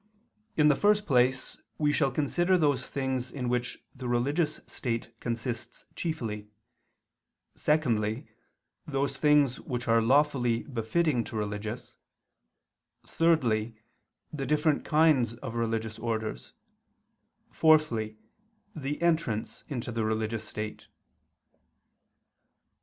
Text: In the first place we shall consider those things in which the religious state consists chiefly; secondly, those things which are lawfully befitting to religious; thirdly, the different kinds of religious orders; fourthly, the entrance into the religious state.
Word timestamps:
In 0.57 0.67
the 0.67 0.75
first 0.75 1.05
place 1.05 1.57
we 1.77 1.93
shall 1.93 2.09
consider 2.11 2.57
those 2.57 2.87
things 2.87 3.29
in 3.29 3.49
which 3.49 3.85
the 3.93 4.07
religious 4.07 4.59
state 4.65 5.11
consists 5.19 5.85
chiefly; 5.95 6.49
secondly, 7.53 8.27
those 8.87 9.19
things 9.19 9.59
which 9.59 9.87
are 9.87 10.01
lawfully 10.01 10.63
befitting 10.63 11.23
to 11.25 11.35
religious; 11.35 11.97
thirdly, 13.05 13.75
the 14.33 14.47
different 14.47 14.83
kinds 14.83 15.35
of 15.35 15.53
religious 15.53 15.99
orders; 15.99 16.53
fourthly, 17.51 18.17
the 18.75 18.99
entrance 19.03 19.63
into 19.69 19.91
the 19.91 20.03
religious 20.03 20.43
state. 20.47 20.87